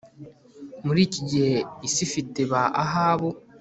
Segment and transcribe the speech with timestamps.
[0.85, 1.55] Muri iki gihe
[1.87, 3.29] isi ifite ba Ahabu